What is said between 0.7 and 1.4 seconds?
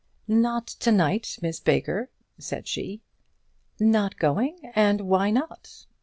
night,